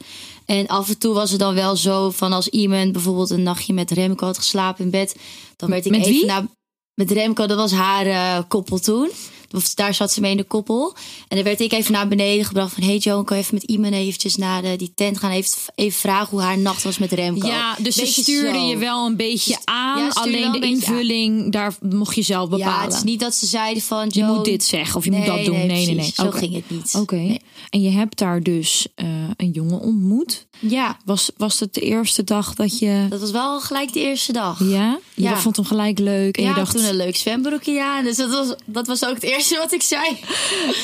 [0.58, 3.72] En af en toe was het dan wel zo van als iemand bijvoorbeeld een nachtje
[3.72, 5.16] met Remco had geslapen in bed.
[5.56, 6.26] Dan werd ik Met even wie?
[6.26, 6.46] naar...
[6.94, 9.10] Met Remco, dat was haar eh, koppel toen.
[9.54, 10.94] Of daar zat ze mee in de koppel.
[11.28, 12.82] En dan werd ik even naar beneden gebracht van...
[12.82, 15.30] Hey Joan, kan je even met iemand eventjes naar de, die tent gaan?
[15.30, 17.46] Even, even vragen hoe haar nacht was met Remco.
[17.46, 18.66] Ja, dus ze stuurde zo.
[18.68, 19.98] je wel een beetje aan.
[19.98, 20.64] Ja, alleen een de aan.
[20.64, 22.74] invulling, daar mocht je zelf bepalen.
[22.74, 24.08] Ja, het is niet dat ze zeiden van...
[24.10, 25.66] je moet dit zeggen of je moet dat doen.
[25.66, 26.12] Nee, nee, nee.
[26.14, 26.94] Zo ging het niet.
[26.94, 27.16] Oké.
[27.16, 27.40] Nee.
[27.70, 29.06] En je hebt daar dus eh,
[29.36, 30.46] een jongen ontmoet.
[30.68, 33.06] Ja, Was, was het de eerste dag dat je...
[33.10, 34.58] dat was wel gelijk de eerste dag.
[34.64, 34.98] Ja?
[35.14, 35.36] Je Ja.
[35.38, 36.36] vond hem gelijk leuk.
[36.36, 36.76] En ja, je dacht...
[36.76, 38.04] toen een leuk zwembroekje aan.
[38.04, 40.04] Dus dat was, dat was ook het eerste wat ik zei.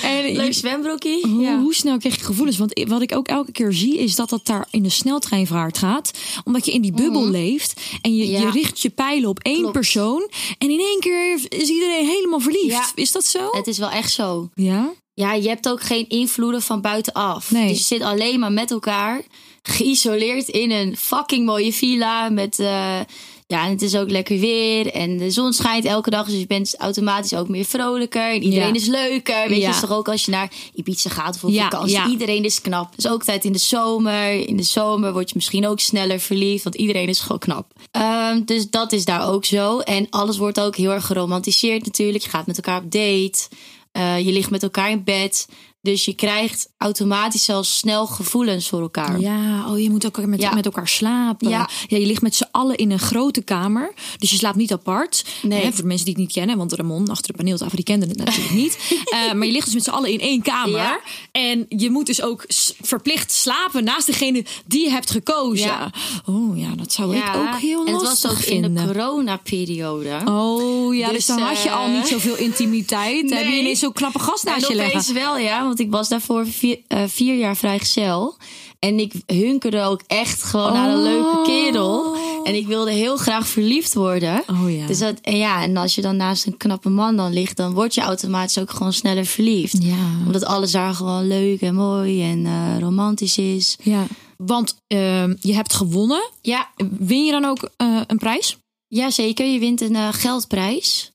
[0.03, 1.19] En Leuk zwembroekje.
[1.29, 1.59] Hoe, ja.
[1.61, 2.57] hoe snel kreeg je gevoelens?
[2.59, 6.11] Want wat ik ook elke keer zie, is dat dat daar in de sneltreinvaart gaat.
[6.45, 7.81] Omdat je in die bubbel leeft.
[8.03, 8.47] En je, je Mhm.
[8.47, 8.51] Ja.
[8.51, 9.73] richt je pijlen op één Klopt.
[9.73, 10.31] persoon.
[10.59, 12.67] En in één keer is iedereen helemaal verliefd.
[12.75, 12.87] Ja.
[12.95, 13.49] Is dat zo?
[13.51, 14.49] Het is wel echt zo.
[14.55, 14.91] Ja?
[15.15, 17.51] Ja, je hebt ook geen invloeden van buitenaf.
[17.51, 17.69] Nee.
[17.69, 19.23] Dus je zit alleen maar met elkaar.
[19.71, 22.29] Geïsoleerd in een fucking mooie villa.
[22.29, 23.01] Met, eh,
[23.47, 24.93] ja, en het is ook lekker weer.
[24.93, 26.27] En de zon schijnt elke dag.
[26.27, 28.31] Dus je bent automatisch ook meer vrolijker.
[28.31, 28.81] En iedereen Ja.
[28.81, 29.49] is leuker.
[29.49, 29.69] Weet Ja.
[29.69, 31.93] je, is toch ook als je naar Ibiza gaat of op Ja, vakantie.
[31.95, 32.07] ja.
[32.09, 32.93] Iedereen is knap.
[32.97, 34.49] Dus ook tijd in de zomer.
[34.49, 36.65] In de zomer word je misschien ook sneller verliefd.
[36.65, 37.73] Want iedereen is gewoon knap.
[37.91, 39.79] Ehm, dus dat is daar ook zo.
[39.79, 42.25] En alles wordt ook heel erg geromantiseerd natuurlijk.
[42.25, 43.49] Je gaat met elkaar op date.
[43.93, 45.49] Eh, je ligt met elkaar in bed.
[45.81, 49.21] Dus je krijgt automatisch zelfs snel gevoelens voor elkaar.
[49.21, 50.55] Ja, oh, je moet ook met, Ja.
[50.55, 51.49] met elkaar slapen.
[51.49, 51.69] Ja.
[51.87, 53.93] je ligt met z'n allen in een grote kamer.
[54.19, 55.25] Dus je slaapt niet apart.
[55.43, 55.63] Nee.
[55.63, 56.57] Hè, voor de mensen die het niet kennen.
[56.57, 58.79] Want Ramon achter de paneeltafel, die kende het natuurlijk niet.
[59.09, 60.71] Eh, maar je ligt dus met z'n allen in één kamer.
[60.81, 61.01] Ja.
[61.33, 62.45] En je moet dus ook
[62.81, 65.67] verplicht slapen naast degene die je hebt gekozen.
[65.67, 65.91] Ja.
[66.27, 68.77] Oh ja, dat zou ik ook heel en het lastig was ook vinden.
[68.77, 70.21] in de coronaperiode.
[70.25, 73.31] Oh ja, dus, Dus, dan had je al eh, niet zoveel intimiteit.
[73.31, 73.61] Heb je Nee.
[73.61, 75.15] ineens zo'n knappe gast naast je leggen.
[75.15, 75.68] wel, ja.
[75.69, 78.37] Want ik was daarvoor vier, eh, vier jaar vrijgezel.
[78.79, 82.17] En ik hunkerde ook echt gewoon naar een leuke kerel.
[82.45, 84.43] En ik wilde heel graag verliefd worden.
[84.51, 84.87] Oh ja.
[84.87, 87.75] Dus dat, en ja, en als je dan naast een knappe man dan ligt, dan
[87.75, 89.83] word je automatisch ook gewoon sneller verliefd.
[89.83, 89.97] Ja.
[90.27, 93.77] Omdat alles daar gewoon leuk en mooi en eh, romantisch is.
[93.83, 96.31] Ja, want ehm, je hebt gewonnen.
[96.43, 98.59] Ja, Win je dan ook eh, een prijs?
[98.89, 99.47] ja, zeker.
[99.47, 101.13] Je wint een geldprijs.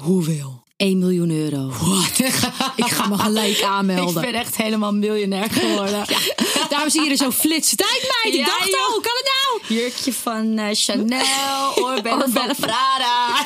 [0.00, 0.64] Hoeveel?
[0.76, 1.68] 1 miljoen euro.
[1.68, 2.18] Wat?
[2.76, 4.22] ik ga me gelijk Ik aanmelden.
[4.22, 6.04] ben echt helemaal miljonair geworden.
[6.68, 7.76] Daarom zie je er zo flitsen.
[7.76, 8.80] Tijd meid, ik Ja, dacht joh.
[8.86, 9.30] al, hoe kan het
[9.68, 9.80] nou?
[9.80, 13.44] Jurkje van eh, Chanel, oorbellen van Prada.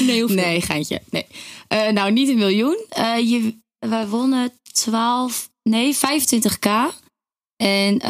[0.00, 0.24] Nee?
[0.24, 1.02] Nee, geintje.
[1.10, 1.26] Nee.
[1.68, 2.84] Eh, nou, niet een miljoen.
[2.88, 6.70] Eh, je, wij wonnen 12, nee, 25k.
[7.56, 8.00] En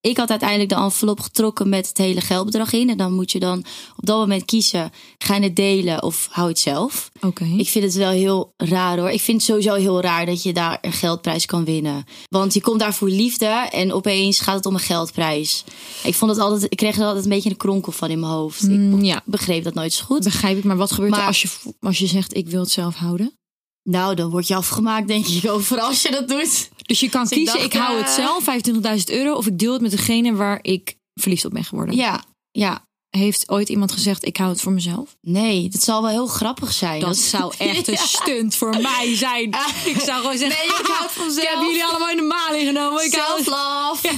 [0.00, 2.90] ik had uiteindelijk de envelop getrokken met het hele geldbedrag in.
[2.90, 3.58] En dan moet je dan
[3.96, 7.10] op dat moment kiezen: ga je het delen of hou het zelf?
[7.20, 7.44] Oké.
[7.56, 9.10] Ik vind het wel heel raar hoor.
[9.10, 12.04] Ik vind het sowieso heel raar dat je daar een geldprijs kan winnen.
[12.28, 15.64] Want je komt daar voor liefde en opeens gaat het om een geldprijs.
[16.04, 18.32] Ik vond het altijd, ik kreeg er altijd een beetje een kronkel van in mijn
[18.32, 18.62] hoofd.
[18.62, 20.24] Mm, Ik ja, begreep dat nooit zo goed.
[20.24, 20.64] begrijp ik.
[20.64, 21.48] Maar wat gebeurt er als je,
[21.80, 23.34] als je zegt, ik wil het zelf houden?
[23.82, 26.68] Nou, dan word je afgemaakt, denk ik, over als je dat doet.
[26.90, 29.34] Dus je kan Dus ik kiezen, dacht, ik hou het eh, zelf, 25.000 euro.
[29.34, 31.96] Of ik deel het met degene waar ik verliefd op ben geworden.
[31.96, 32.88] Ja, ja.
[33.10, 35.16] Heeft ooit iemand gezegd: Ik hou het voor mezelf?
[35.22, 37.00] Nee, dat zal wel heel grappig zijn.
[37.00, 39.54] Dat zou echt een stunt voor mij zijn.
[39.84, 42.22] Ik zou gewoon zeggen: Nee, ik hou het voor Ik heb jullie allemaal in de
[42.22, 43.04] maling genomen.
[43.04, 44.08] Ik hou het Self-love.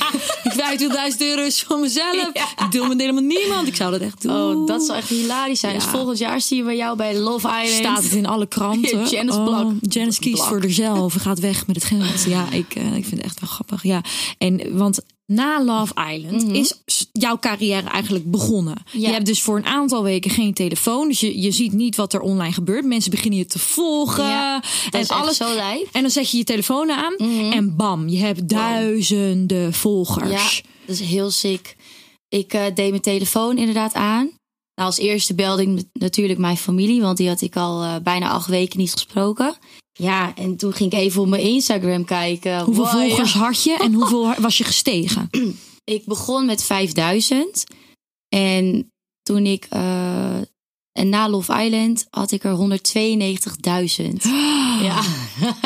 [0.56, 2.28] Ja, die 25.000 euro is voor mezelf.
[2.34, 3.66] Ik deel met helemaal niemand.
[3.68, 4.36] Ik zou dat echt doen.
[4.36, 5.74] Oh, dat zou echt hilarisch zijn.
[5.74, 7.68] Dus volgend jaar zien we jou bij Love Island.
[7.68, 9.04] Staat het in alle kranten.
[9.10, 9.72] Janice Oh, Blak.
[9.80, 10.48] Janice kiest Blak.
[10.48, 11.14] voor zichzelf.
[11.14, 12.24] Gaat weg met het geld.
[12.28, 13.82] Ja, ik, eh, ik vind het echt wel grappig.
[13.82, 14.00] Ja.
[14.38, 18.76] En, want na Love Island is s- jouw carrière eigenlijk begonnen.
[18.86, 18.98] Mhm.
[18.98, 19.06] Ja.
[19.08, 21.08] Je hebt dus voor een aantal weken geen telefoon.
[21.08, 22.84] Dus je, je ziet niet wat er online gebeurt.
[22.84, 24.24] Mensen beginnen je te volgen.
[24.24, 24.54] Ja,
[24.90, 25.36] en is echt alles.
[25.36, 25.56] zo.
[25.92, 27.14] En dan zet je je telefoon aan.
[27.52, 30.30] En bam, je hebt duizenden volgers.
[30.30, 31.76] Ja, dat is heel sick.
[32.28, 34.24] Ik eh, deed mijn telefoon inderdaad aan.
[34.74, 38.30] Nou, als eerste belde ik natuurlijk mijn familie, want die had ik al eh, bijna
[38.30, 39.54] acht weken niet gesproken.
[40.02, 42.60] Ja, en toen ging ik even op mijn Instagram kijken.
[42.60, 43.38] Hoeveel Wow, volgers ja.
[43.38, 45.30] had je en hoeveel was je gestegen?
[45.84, 47.64] Ik begon met 5000.
[48.28, 49.66] En toen ik.
[49.70, 50.36] eh,
[50.92, 54.16] en na Love Island had ik er 192.000.
[54.82, 55.02] Ja.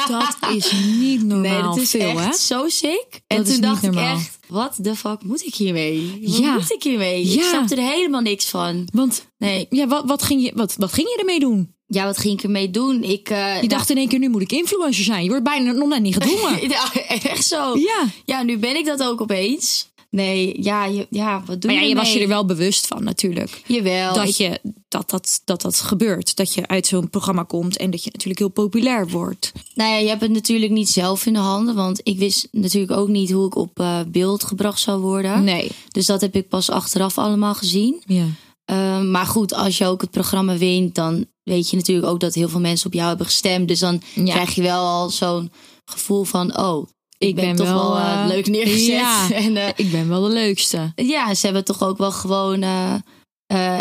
[0.08, 2.32] Dat is niet normaal Nee, dat is veel, echt hè?
[2.32, 3.20] zo sick.
[3.26, 6.18] En Dat is toen dacht ik echt, wat de fuck moet ik hiermee?
[6.22, 6.52] Wat Ja.
[6.52, 7.22] moet ik hiermee?
[7.22, 8.88] Ik snapte er helemaal niks van.
[8.92, 11.74] Want Nee, ja, wat, wat, ging je, wat, wat ging je ermee doen?
[11.86, 13.02] Ja, wat ging ik ermee doen?
[13.02, 15.22] Ik eh, Je dacht in één keer, nu moet ik influencer zijn.
[15.22, 16.68] Je wordt bijna nog net niet gedwongen.
[16.68, 17.78] ja, echt zo.
[17.78, 18.04] Ja.
[18.24, 19.88] Ja, nu ben ik dat ook opeens.
[20.10, 23.04] Nee, ja, je, ja wat doe Maar ja, je was je er wel bewust van
[23.04, 23.62] natuurlijk.
[23.66, 24.14] Jawel.
[24.14, 26.36] dat, ik- je, dat, dat, dat dat gebeurt.
[26.36, 29.52] Dat je uit zo'n programma komt en dat je natuurlijk heel populair wordt.
[29.74, 31.74] Nou ja, je hebt het natuurlijk niet zelf in de handen.
[31.74, 35.44] Want ik wist natuurlijk ook niet hoe ik op eh, beeld gebracht zou worden.
[35.44, 35.70] Nee.
[35.90, 38.02] Dus dat heb ik pas achteraf allemaal gezien.
[38.06, 38.24] Ja.
[38.66, 42.34] Ehm, maar goed, als je ook het programma wint, dan weet je natuurlijk ook dat
[42.34, 43.68] heel veel mensen op jou hebben gestemd.
[43.68, 44.32] Dus dan Ja.
[44.34, 45.50] krijg je wel al zo'n
[45.84, 46.86] gevoel van, oh,
[47.18, 48.86] ik, ben, toch wel, eh, eh, leuk neergezet.
[48.86, 50.92] Ja, En eh, ik ben wel de leukste.
[50.96, 52.62] ja, ze hebben toch ook wel gewoon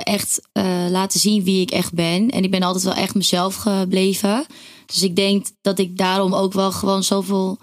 [0.03, 0.41] echt
[0.89, 2.29] laten zien wie ik echt ben.
[2.29, 4.45] En ik ben altijd wel echt mezelf gebleven.
[4.85, 7.59] Dus ik denk dat ik daarom ook wel gewoon zoveel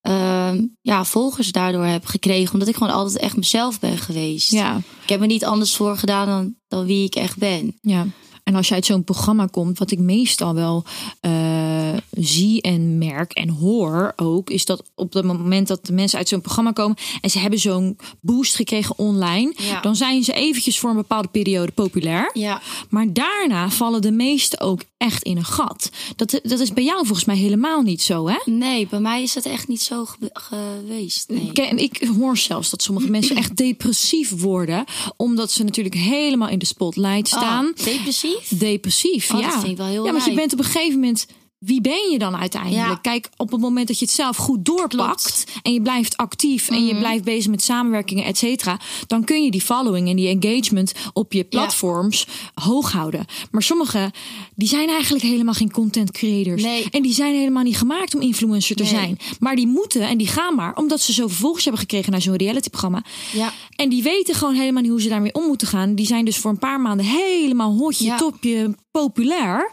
[0.00, 2.52] ehm, ja, volgers daardoor heb gekregen.
[2.52, 4.50] Omdat ik gewoon altijd echt mezelf ben geweest.
[4.50, 4.76] Ja.
[5.02, 7.78] Ik heb er niet anders voor gedaan dan, dan wie ik echt ben.
[7.80, 8.06] Ja,
[8.48, 10.84] en als je uit zo'n programma komt, wat ik meestal wel
[11.20, 16.18] eh, zie en merk en hoor ook, is dat op het moment dat de mensen
[16.18, 19.80] uit zo'n programma komen en ze hebben zo'n boost gekregen online, Ja.
[19.80, 22.30] dan zijn ze eventjes voor een bepaalde periode populair.
[22.32, 25.90] Ja, Maar daarna vallen de meesten ook echt in een gat.
[26.16, 28.36] Dat, dat is bij jou volgens mij helemaal niet zo, hè?
[28.44, 31.28] nee, bij mij is dat echt niet zo geweest.
[31.28, 31.40] Nee.
[31.40, 34.84] Ik, en ik hoor zelfs dat sommige mensen echt depressief worden,
[35.16, 37.66] omdat ze natuurlijk helemaal in de spotlight staan.
[37.66, 38.36] Oh, depressief?
[38.48, 39.50] Depressief, Oh, ja.
[39.50, 41.26] dat vind ik wel heel Ja, want je bent op een gegeven moment...
[41.58, 42.86] Wie ben je dan uiteindelijk?
[42.88, 42.94] Ja.
[42.94, 45.44] Kijk, op het moment dat je het zelf goed doorpakt...
[45.62, 46.86] en je blijft actief en Mhm.
[46.86, 48.80] je blijft bezig met samenwerkingen, et cetera...
[49.06, 53.24] dan kun je die following en die engagement op je platforms hoog houden.
[53.50, 54.10] Maar sommigen,
[54.54, 56.62] die zijn eigenlijk helemaal geen content creators.
[56.62, 56.86] Nee.
[56.90, 58.92] En die zijn helemaal niet gemaakt om influencer te Nee.
[58.92, 59.18] zijn.
[59.40, 60.76] Maar die moeten en die gaan maar...
[60.76, 63.04] omdat ze zoveel volgers hebben gekregen naar zo'n realityprogramma.
[63.32, 63.52] Ja.
[63.76, 65.94] En die weten gewoon helemaal niet hoe ze daarmee om moeten gaan.
[65.94, 68.16] Die zijn dus voor een paar maanden helemaal hotje, Ja.
[68.16, 69.70] topje, populair.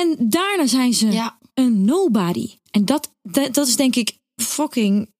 [0.00, 1.38] En daarna zijn ze Ja.
[1.54, 2.50] een nobody.
[2.70, 5.10] En dat, dat, dat is denk ik fucking...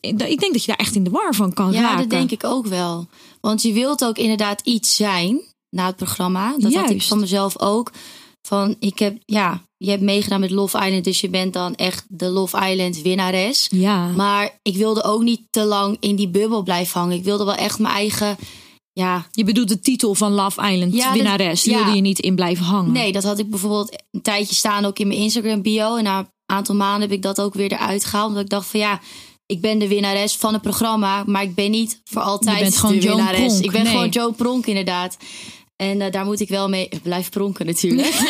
[0.00, 1.98] Ik denk dat je daar echt in de war van kan Ja, raken.
[1.98, 3.06] dat denk ik ook wel.
[3.40, 6.54] Want je wilt ook inderdaad iets zijn na het programma.
[6.58, 7.90] Dat had ik van mezelf ook.
[8.42, 12.04] Van, ik heb, ja, je hebt meegedaan met Love Island, dus je bent dan echt
[12.08, 13.66] de Love Island winnares.
[13.70, 17.16] Ja, Maar ik wilde ook niet te lang in die bubbel blijven hangen.
[17.16, 18.36] Ik wilde wel echt mijn eigen,
[18.92, 21.62] ja, je bedoelt de titel van Love Island Ja, winnares.
[21.62, 21.78] Die ja.
[21.78, 22.92] wilde je niet in blijven hangen.
[22.92, 25.96] Nee, dat had ik bijvoorbeeld een tijdje staan ook in mijn Instagram bio.
[25.96, 28.28] En na een aantal maanden heb ik dat ook weer eruit gehaald.
[28.28, 29.00] Omdat ik dacht van ja,
[29.46, 31.24] ik ben de winnares van het programma.
[31.26, 33.46] Maar ik ben niet voor altijd Je bent gewoon de Joan winnares.
[33.46, 33.92] Pronk, ik ben nee.
[33.92, 35.16] gewoon Joe Pronk inderdaad.
[35.76, 38.14] En eh, daar moet ik wel mee blijven pronken natuurlijk.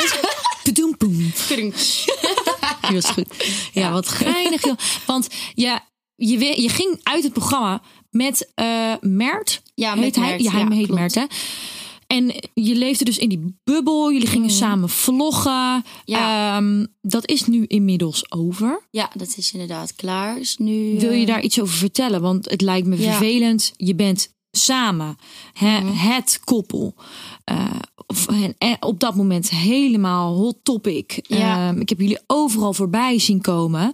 [3.15, 3.27] Goed.
[3.73, 4.65] Ja, wat geinig.
[4.65, 4.77] joh.
[5.07, 9.63] Want ja, je, je ging uit het programma met eh Mert.
[9.75, 10.29] Ja, met heet hij?
[10.29, 10.43] Mert.
[10.43, 10.89] Ja, hij Ja, heet.
[10.89, 11.25] Mert, hè?
[12.07, 14.13] En je leefde dus in die bubbel.
[14.13, 15.73] Jullie gingen samen vloggen.
[15.77, 15.81] Mhm.
[16.05, 16.57] Ja.
[16.57, 18.83] Ehm, dat is nu inmiddels over.
[18.91, 20.39] ja, dat is inderdaad klaar.
[20.39, 22.21] Is nu, Wil je eh, daar iets over vertellen?
[22.21, 23.03] Want het lijkt me Ja.
[23.09, 23.11] Mhm.
[23.19, 23.73] vervelend.
[23.77, 25.17] Je bent samen
[25.53, 26.95] hè, het koppel.
[27.45, 27.65] Eh,
[28.81, 31.19] op dat moment helemaal hot topic.
[31.23, 31.69] Ja.
[31.69, 33.93] Ehm, ik heb jullie overal voorbij zien komen.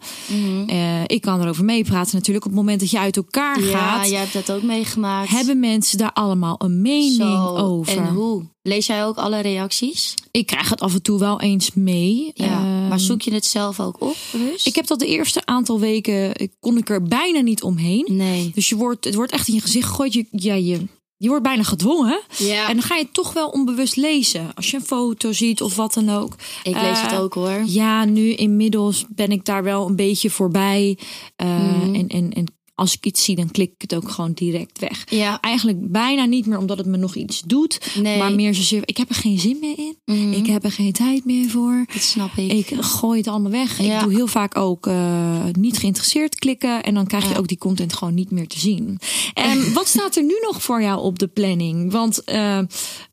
[0.66, 2.44] Eh, ik kan erover meepraten natuurlijk.
[2.44, 5.30] Op het moment dat je uit elkaar Ja, gaat, jij hebt dat ook meegemaakt.
[5.30, 7.96] hebben mensen daar allemaal een mening Zo, over.
[7.96, 8.44] En hoe?
[8.62, 10.14] Lees jij ook alle reacties?
[10.30, 12.30] Ik krijg het af en toe wel eens mee.
[12.34, 12.46] Ja.
[12.46, 14.66] Ehm, maar zoek je het zelf ook op, bewust?
[14.66, 18.06] ik heb dat de eerste aantal weken, kon ik er bijna niet omheen.
[18.08, 18.50] Nee.
[18.54, 20.12] Dus je wordt, het wordt echt in je gezicht gegooid.
[20.12, 20.86] Je, ja, je,
[21.18, 22.20] je wordt bijna gedwongen.
[22.36, 22.68] Ja.
[22.68, 24.50] En dan ga je toch wel onbewust lezen.
[24.54, 26.34] Als je een foto ziet of wat dan ook.
[26.62, 27.62] Ik lees het Eh, ook hoor.
[27.66, 30.98] Ja, nu inmiddels ben ik daar wel een beetje voorbij.
[31.36, 31.94] Eh, Mhm.
[31.94, 32.44] en, en, en
[32.78, 35.04] als ik iets zie, dan klik ik het ook gewoon direct weg.
[35.10, 35.40] Ja.
[35.40, 37.94] Eigenlijk bijna niet meer omdat het me nog iets doet.
[38.02, 38.18] Nee.
[38.18, 39.96] Maar meer zozeer, ik heb er geen zin meer in.
[40.04, 40.32] Mhm.
[40.32, 41.84] Ik heb er geen tijd meer voor.
[41.92, 42.52] Dat snap ik.
[42.52, 43.82] Ik gooi het allemaal weg.
[43.82, 43.96] Ja.
[43.96, 46.82] Ik doe heel vaak ook eh, niet geïnteresseerd klikken.
[46.82, 48.98] En dan krijg je ook die content gewoon niet meer te zien.
[49.34, 51.92] En wat staat er nu nog voor jou op de planning?
[51.92, 52.64] Want eh, eh,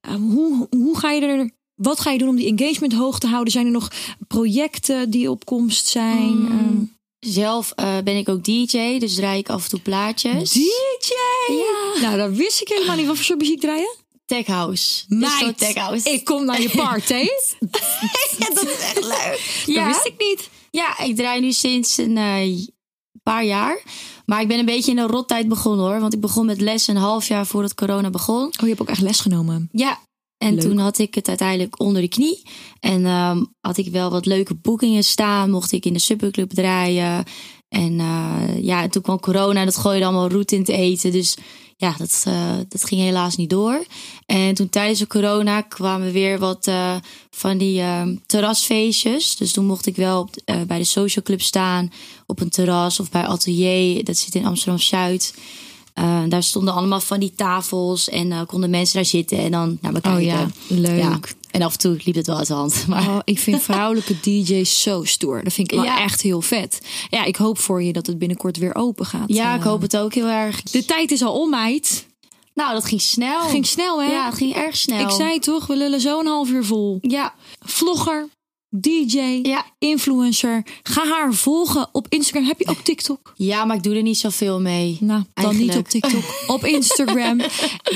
[0.01, 1.51] hoe, hoe ga je er...
[1.75, 3.51] Wat ga je doen om die engagement hoog te houden?
[3.51, 3.91] Zijn er nog
[4.28, 6.38] projecten die op komst zijn?
[6.38, 6.94] Mm.
[7.28, 10.52] Zelf eh, ben ik ook DJ, dus draai ik af en toe plaatjes.
[10.52, 10.64] DJ!
[11.48, 12.02] Ja.
[12.02, 13.06] Nou, dat wist ik helemaal niet.
[13.06, 13.96] Wat voor soort muziek draaien?
[14.26, 15.04] Tech House.
[15.08, 16.10] Meid, Tech House.
[16.12, 17.14] ik kom naar je party.
[18.40, 19.64] ja, dat is echt leuk.
[19.66, 19.88] Dat Ja.
[19.88, 20.50] wist ik niet.
[20.72, 22.68] ja, ik draai nu sinds een eh,
[23.24, 23.82] paar jaar.
[24.26, 26.00] Maar ik ben een beetje in een rottijd begonnen hoor.
[26.00, 28.44] Want ik begon met les een half jaar voordat corona begon.
[28.46, 29.70] Oh, je hebt ook echt les genomen.
[29.72, 30.00] Ja.
[30.38, 30.63] En Leuk.
[30.63, 32.41] toen had ik het uiteindelijk onder de knie.
[32.80, 35.50] En ehm, had ik wel wat leuke boekingen staan.
[35.50, 37.24] Mocht ik in de Superclub draaien.
[37.69, 41.12] En eh, ja, en toen kwam corona en dat gooide allemaal roet in te eten.
[41.12, 41.38] Dus
[41.78, 43.86] ja, dat, eh, dat ging helaas niet door.
[44.26, 46.95] En toen tijdens de corona kwamen weer wat eh,
[47.30, 49.36] van die ehm, terrasfeestjes.
[49.36, 50.30] Dus toen mocht ik wel op,
[50.67, 51.91] bij de Social Club staan.
[52.26, 54.04] Op een terras of bij Atelier.
[54.04, 55.34] Dat zit in Amsterdam-Zuid.
[55.95, 59.77] Eh, daar stonden allemaal van die tafels en eh, konden mensen daar zitten en dan
[59.81, 60.23] naar me Oh kijken.
[60.25, 60.97] ja, leuk.
[60.99, 61.19] Ja.
[61.51, 62.84] En af en toe liep het wel uit de hand.
[62.88, 65.43] Maar Oh, ik vind vrouwelijke DJ's zo stoer.
[65.43, 65.99] Dat vind ik wel Ja.
[66.01, 66.81] echt heel vet.
[67.10, 69.23] Ja, ik hoop voor je dat het binnenkort weer open gaat.
[69.27, 70.62] ja, Eh, ik hoop het ook heel erg.
[70.63, 72.05] De tijd is al om, meid.
[72.53, 73.41] Nou, dat ging snel.
[73.41, 74.12] Ging snel, hè?
[74.12, 74.99] Ja, het ging erg snel.
[74.99, 76.97] Ik zei toch, we lullen zo een half uur vol.
[77.01, 78.29] Ja, Vlogger,
[78.82, 79.66] DJ, ja.
[79.80, 80.66] influencer.
[80.84, 82.44] Ga haar volgen op Instagram.
[82.48, 83.34] Heb je ook TikTok?
[83.36, 84.98] ja, maar ik doe er niet zoveel mee.
[85.00, 85.74] Nou, dan Eigenlijk.
[85.76, 86.24] niet op TikTok.
[86.56, 87.42] op Instagram.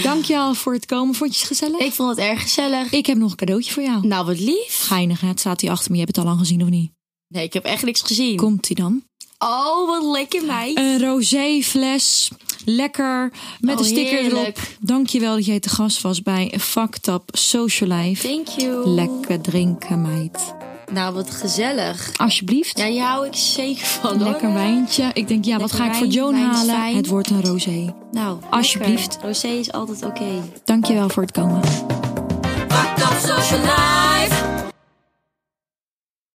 [0.04, 1.16] Dankjewel voor het komen.
[1.16, 1.80] Vond je het gezellig?
[1.80, 2.92] Ik vond het erg gezellig.
[2.92, 4.08] Ik heb nog een cadeautje voor jou.
[4.08, 4.80] Nou, wat lief.
[4.88, 5.28] Geinig, hè?
[5.28, 5.98] Het staat hier achter me.
[5.98, 6.92] Je hebt het al lang gezien, of niet?
[7.28, 8.36] Nee, ik heb echt niks gezien.
[8.36, 9.04] Komt-ie dan?
[9.38, 10.78] Oh, wat lekker meid.
[10.78, 12.30] Een rosé fles.
[12.66, 13.32] Lekker.
[13.60, 14.58] Met Oh, een sticker heerlijk.
[14.58, 14.60] erop.
[14.80, 18.28] Dankjewel dat jij te gast was bij Fucked Up Social Life.
[18.28, 18.90] Thank you.
[18.90, 20.54] Lekker drinken, meid.
[20.92, 22.12] Nou, wat gezellig.
[22.18, 22.78] Alsjeblieft.
[22.78, 24.18] Ja, hier hou ik zeker van.
[24.22, 24.30] hoor.
[24.30, 25.10] Lekker wijntje.
[25.14, 26.96] Ik denk, ja, wat Lekker ga ik voor Joan wijn halen?
[26.96, 27.94] Het wordt een rosé.
[28.12, 29.08] Nou, Alsjeblieft.
[29.12, 29.28] lekker.
[29.28, 30.26] Rosé is altijd oké.
[30.66, 31.62] Dankjewel voor het komen.